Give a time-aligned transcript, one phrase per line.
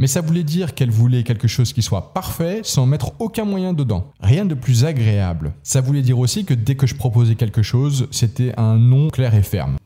[0.00, 3.72] Mais ça voulait dire qu'elle voulait quelque chose qui soit parfait sans mettre aucun moyen
[3.72, 4.12] dedans.
[4.20, 5.52] Rien de plus agréable.
[5.64, 9.34] Ça voulait dire aussi que dès que je proposais quelque chose, c'était un nom clair
[9.34, 9.76] et ferme.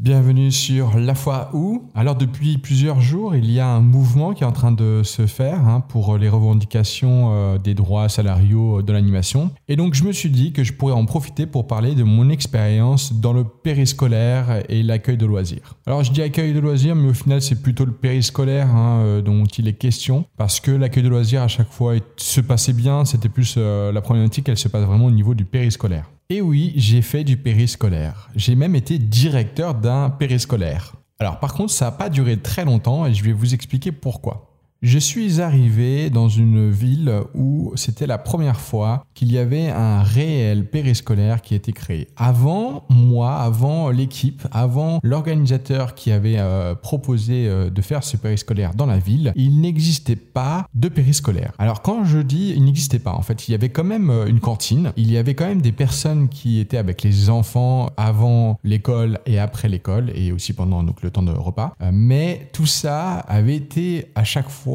[0.00, 1.82] Bienvenue sur La Foi Où.
[1.94, 5.26] Alors depuis plusieurs jours, il y a un mouvement qui est en train de se
[5.26, 9.50] faire hein, pour les revendications euh, des droits salariaux euh, de l'animation.
[9.68, 12.30] Et donc je me suis dit que je pourrais en profiter pour parler de mon
[12.30, 15.76] expérience dans le périscolaire et l'accueil de loisirs.
[15.84, 19.20] Alors je dis accueil de loisirs, mais au final c'est plutôt le périscolaire hein, euh,
[19.20, 23.04] dont il est question, parce que l'accueil de loisirs à chaque fois se passait bien,
[23.04, 26.10] c'était plus la problématique, elle se passe vraiment au niveau du périscolaire.
[26.32, 28.30] Et oui, j'ai fait du périscolaire.
[28.36, 30.92] J'ai même été directeur d'un périscolaire.
[31.18, 34.49] Alors par contre, ça n'a pas duré très longtemps et je vais vous expliquer pourquoi.
[34.82, 40.02] Je suis arrivé dans une ville où c'était la première fois qu'il y avait un
[40.02, 42.08] réel périscolaire qui était créé.
[42.16, 48.72] Avant moi, avant l'équipe, avant l'organisateur qui avait euh, proposé euh, de faire ce périscolaire
[48.72, 51.52] dans la ville, il n'existait pas de périscolaire.
[51.58, 54.24] Alors quand je dis il n'existait pas, en fait, il y avait quand même euh,
[54.24, 58.58] une cantine, il y avait quand même des personnes qui étaient avec les enfants avant
[58.64, 61.74] l'école et après l'école et aussi pendant donc, le temps de repas.
[61.92, 64.69] mais tout ça avait été à chaque fois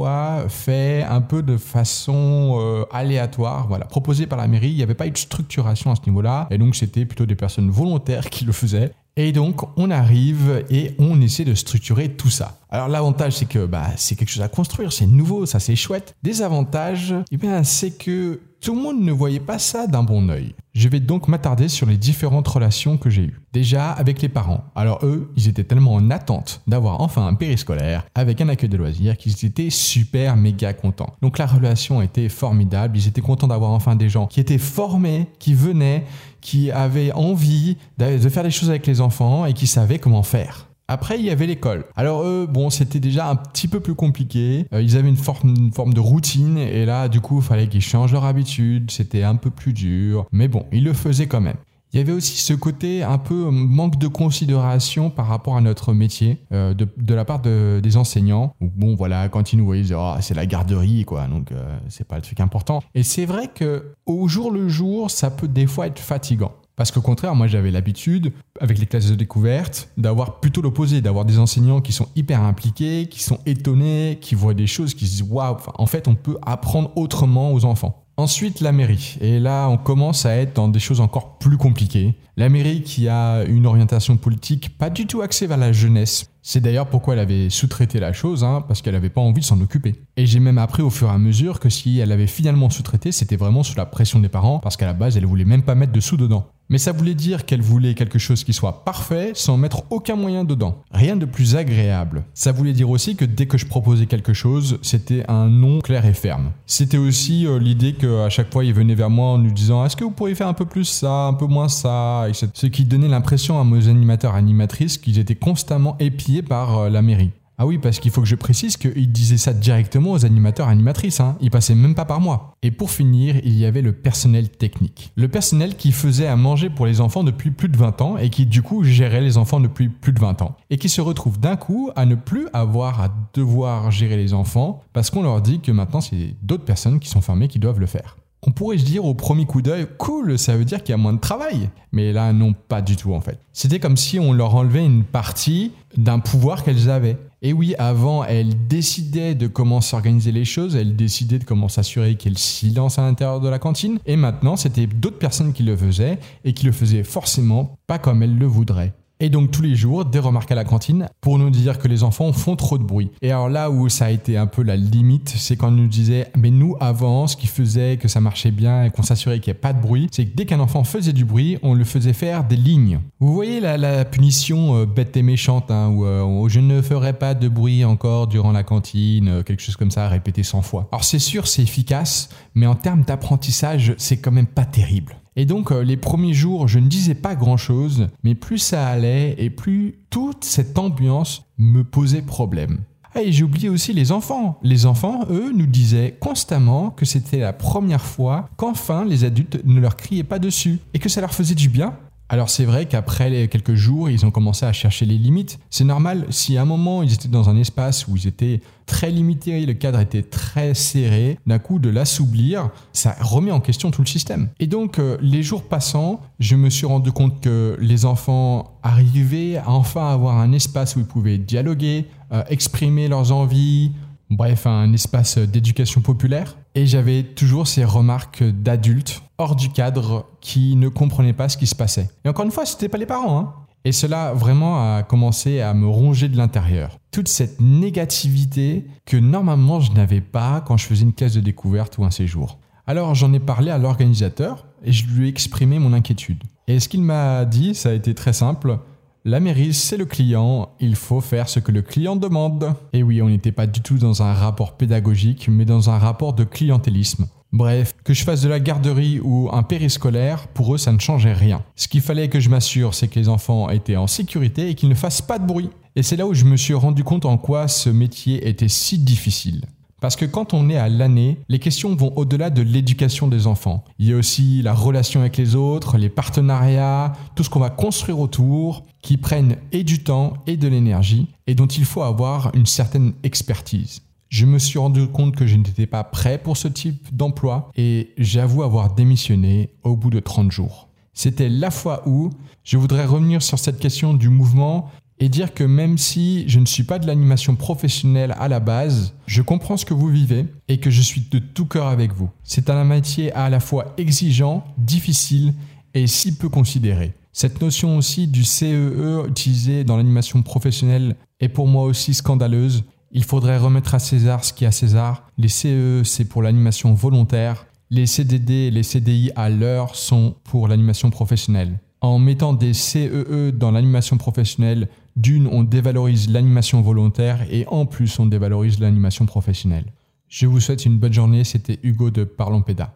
[0.49, 4.69] fait un peu de façon euh, aléatoire, voilà, proposé par la mairie.
[4.69, 7.35] Il n'y avait pas eu de structuration à ce niveau-là, et donc c'était plutôt des
[7.35, 8.91] personnes volontaires qui le faisaient.
[9.17, 12.59] Et donc, on arrive et on essaie de structurer tout ça.
[12.69, 16.15] Alors, l'avantage, c'est que bah, c'est quelque chose à construire, c'est nouveau, ça c'est chouette.
[16.21, 20.27] Des avantages, eh bien, c'est que tout le monde ne voyait pas ça d'un bon
[20.27, 20.55] oeil.
[20.73, 23.39] Je vais donc m'attarder sur les différentes relations que j'ai eues.
[23.53, 24.63] Déjà avec les parents.
[24.75, 28.77] Alors eux, ils étaient tellement en attente d'avoir enfin un périscolaire avec un accueil de
[28.77, 31.13] loisirs qu'ils étaient super méga contents.
[31.21, 35.27] Donc la relation était formidable, ils étaient contents d'avoir enfin des gens qui étaient formés,
[35.37, 36.03] qui venaient,
[36.41, 40.65] qui avaient envie de faire des choses avec les enfants et qui savaient comment faire.
[40.87, 41.85] Après, il y avait l'école.
[41.95, 44.67] Alors eux, bon, c'était déjà un petit peu plus compliqué.
[44.71, 48.13] Euh, ils avaient une forme, de routine et là, du coup, il fallait qu'ils changent
[48.13, 48.91] leur habitude.
[48.91, 50.27] C'était un peu plus dur.
[50.31, 51.57] Mais bon, ils le faisaient quand même.
[51.93, 55.93] Il y avait aussi ce côté un peu manque de considération par rapport à notre
[55.93, 58.53] métier euh, de, la part des enseignants.
[58.59, 61.77] Bon, voilà, quand ils nous voyaient, ils disaient, oh, c'est la garderie, quoi, donc euh,
[61.87, 62.83] c'est pas le truc important.
[62.95, 66.51] Et c'est vrai que au jour le jour, ça peut des fois être fatigant.
[66.75, 71.25] Parce qu'au contraire, moi j'avais l'habitude, avec les classes de découverte, d'avoir plutôt l'opposé, d'avoir
[71.25, 75.11] des enseignants qui sont hyper impliqués, qui sont étonnés, qui voient des choses, qui se
[75.11, 78.01] disent waouh, en fait on peut apprendre autrement aux enfants.
[78.17, 79.17] Ensuite, la mairie.
[79.19, 82.15] Et là, on commence à être dans des choses encore plus compliquées.
[82.37, 86.25] La mairie qui a une orientation politique pas du tout axée vers la jeunesse.
[86.47, 89.45] C'est d'ailleurs pourquoi elle avait sous-traité la chose, hein, parce qu'elle n'avait pas envie de
[89.45, 89.95] s'en occuper.
[90.15, 93.11] Et j'ai même appris au fur et à mesure que si elle avait finalement sous-traité,
[93.11, 95.73] c'était vraiment sous la pression des parents, parce qu'à la base, elle voulait même pas
[95.73, 96.45] mettre de sous dedans.
[96.69, 100.43] Mais ça voulait dire qu'elle voulait quelque chose qui soit parfait sans mettre aucun moyen
[100.43, 100.83] dedans.
[100.91, 102.23] Rien de plus agréable.
[102.33, 106.07] Ça voulait dire aussi que dès que je proposais quelque chose, c'était un nom clair
[106.07, 106.51] et ferme.
[106.65, 109.95] C'était aussi euh, l'idée qu'à chaque fois, il venait vers moi en nous disant Est-ce
[109.95, 112.25] que vous pourriez faire un peu plus ça, un peu moins ça?
[112.33, 117.01] Ce qui donnait l'impression à mes animateurs animatrices qu'ils étaient constamment épiés par euh, la
[117.01, 117.31] mairie.
[117.57, 121.21] Ah oui, parce qu'il faut que je précise qu'il disait ça directement aux animateurs animatrices,
[121.21, 121.37] hein.
[121.39, 122.53] il passait même pas par moi.
[122.63, 125.13] Et pour finir, il y avait le personnel technique.
[125.15, 128.29] Le personnel qui faisait à manger pour les enfants depuis plus de 20 ans et
[128.29, 130.57] qui du coup gérait les enfants depuis plus de 20 ans.
[130.69, 134.83] Et qui se retrouve d'un coup à ne plus avoir à devoir gérer les enfants
[134.91, 137.85] parce qu'on leur dit que maintenant c'est d'autres personnes qui sont formées qui doivent le
[137.85, 138.17] faire.
[138.47, 140.97] On pourrait se dire au premier coup d'œil, cool, ça veut dire qu'il y a
[140.97, 141.69] moins de travail.
[141.91, 143.39] Mais là, non, pas du tout en fait.
[143.53, 147.17] C'était comme si on leur enlevait une partie d'un pouvoir qu'elles avaient.
[147.41, 152.15] Et oui, avant, elles décidaient de comment s'organiser les choses, elles décidaient de comment s'assurer
[152.15, 153.97] qu'il y ait le silence à l'intérieur de la cantine.
[154.05, 158.21] Et maintenant, c'était d'autres personnes qui le faisaient et qui le faisaient forcément pas comme
[158.23, 158.93] elles le voudraient.
[159.21, 162.03] Et donc tous les jours, des remarques à la cantine pour nous dire que les
[162.03, 163.11] enfants font trop de bruit.
[163.21, 166.27] Et alors là où ça a été un peu la limite, c'est quand nous disait,
[166.35, 169.57] mais nous avant, ce qui faisait que ça marchait bien et qu'on s'assurait qu'il n'y
[169.57, 172.11] ait pas de bruit, c'est que dès qu'un enfant faisait du bruit, on le faisait
[172.11, 172.99] faire des lignes.
[173.21, 177.33] Vous voyez la, punition euh, bête et méchante, hein, euh, où je ne ferai pas
[177.33, 180.89] de bruit encore durant la cantine, euh, quelque chose comme ça, répété 100 fois.
[180.91, 185.15] Alors c'est sûr, c'est efficace, mais en termes d'apprentissage, c'est quand même pas terrible.
[185.35, 189.35] Et donc euh, les premiers jours, je ne disais pas grand-chose, mais plus ça allait
[189.37, 192.79] et plus toute cette ambiance me posait problème.
[193.13, 194.59] Ah, et j'ai oublié aussi les enfants.
[194.61, 199.79] Les enfants, eux, nous disaient constamment que c'était la première fois qu'enfin les adultes ne
[199.79, 201.93] leur criaient pas dessus et que ça leur faisait du bien.
[202.27, 205.59] Alors c'est vrai qu'après quelques jours, ils ont commencé à chercher les limites.
[205.69, 209.11] C'est normal, si à un moment ils étaient dans un espace où ils étaient très
[209.11, 214.01] limités, le cadre était très serré, d'un coup de l'assouplir, ça remet en question tout
[214.01, 214.49] le système.
[214.59, 219.57] Et donc euh, les jours passant, je me suis rendu compte que les enfants arrivaient
[219.57, 223.91] à enfin avoir un espace où ils pouvaient dialoguer, euh, exprimer leurs envies,
[224.29, 226.57] bref, un espace d'éducation populaire.
[226.75, 231.67] Et j'avais toujours ces remarques d'adultes hors du cadre qui ne comprenaient pas ce qui
[231.67, 232.09] se passait.
[232.23, 233.39] Et encore une fois, ce n'était pas les parents.
[233.39, 233.53] Hein.
[233.85, 236.97] Et cela vraiment a commencé à me ronger de l'intérieur.
[237.11, 241.99] Toute cette négativité que normalement je n'avais pas quand je faisais une classe de découverte
[241.99, 242.57] ou un séjour.
[242.87, 246.43] Alors j'en ai parlé à l'organisateur et je lui ai exprimé mon inquiétude.
[246.67, 248.79] Et ce qu'il m'a dit, ça a été très simple.
[249.27, 252.75] La mairie, c'est le client, il faut faire ce que le client demande.
[252.93, 256.33] Et oui, on n'était pas du tout dans un rapport pédagogique, mais dans un rapport
[256.33, 257.25] de clientélisme.
[257.51, 261.33] Bref, que je fasse de la garderie ou un périscolaire, pour eux ça ne changeait
[261.33, 261.63] rien.
[261.75, 264.89] Ce qu'il fallait que je m'assure, c'est que les enfants étaient en sécurité et qu'ils
[264.89, 265.71] ne fassent pas de bruit.
[265.95, 268.99] Et c'est là où je me suis rendu compte en quoi ce métier était si
[268.99, 269.65] difficile.
[270.05, 273.83] Parce que quand on est à l'année, les questions vont au-delà de l'éducation des enfants.
[273.97, 277.71] Il y a aussi la relation avec les autres, les partenariats, tout ce qu'on va
[277.71, 282.53] construire autour, qui prennent et du temps et de l'énergie, et dont il faut avoir
[282.53, 284.03] une certaine expertise.
[284.29, 288.11] Je me suis rendu compte que je n'étais pas prêt pour ce type d'emploi et
[288.19, 290.87] j'avoue avoir démissionné au bout de 30 jours.
[291.15, 292.29] C'était la fois où
[292.63, 296.65] je voudrais revenir sur cette question du mouvement et dire que même si je ne
[296.65, 300.79] suis pas de l'animation professionnelle à la base, je comprends ce que vous vivez et
[300.79, 302.29] que je suis de tout cœur avec vous.
[302.43, 305.53] C'est un métier à la fois exigeant, difficile
[305.93, 307.13] et si peu considéré.
[307.31, 312.83] Cette notion aussi du CEE utilisé dans l'animation professionnelle est pour moi aussi scandaleuse.
[313.11, 315.27] Il faudrait remettre à César ce qui est à César.
[315.37, 317.65] Les CEE, e, c'est pour l'animation volontaire.
[317.89, 321.79] Les CDD et les CDI à l'heure sont pour l'animation professionnelle.
[322.01, 327.85] En mettant des CEE e dans l'animation professionnelle, d'une, on dévalorise l'animation volontaire et en
[327.85, 329.85] plus, on dévalorise l'animation professionnelle.
[330.27, 332.93] Je vous souhaite une bonne journée, c'était Hugo de Parlons Péda.